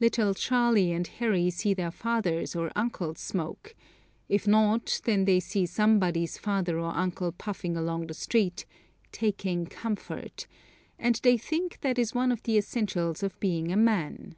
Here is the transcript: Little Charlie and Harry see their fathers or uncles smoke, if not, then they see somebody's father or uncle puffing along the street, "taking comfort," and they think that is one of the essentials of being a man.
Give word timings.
Little 0.00 0.34
Charlie 0.34 0.90
and 0.90 1.06
Harry 1.06 1.50
see 1.50 1.72
their 1.72 1.92
fathers 1.92 2.56
or 2.56 2.72
uncles 2.74 3.20
smoke, 3.20 3.76
if 4.28 4.44
not, 4.44 5.00
then 5.04 5.24
they 5.24 5.38
see 5.38 5.66
somebody's 5.66 6.36
father 6.36 6.80
or 6.80 6.92
uncle 6.96 7.30
puffing 7.30 7.76
along 7.76 8.08
the 8.08 8.14
street, 8.14 8.66
"taking 9.12 9.66
comfort," 9.66 10.48
and 10.98 11.20
they 11.22 11.36
think 11.38 11.78
that 11.82 11.96
is 11.96 12.12
one 12.12 12.32
of 12.32 12.42
the 12.42 12.58
essentials 12.58 13.22
of 13.22 13.38
being 13.38 13.70
a 13.70 13.76
man. 13.76 14.34